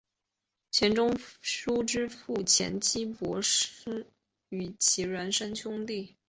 [0.71, 4.07] 钱钟书之父钱基博是
[4.79, 6.15] 其孪生兄弟。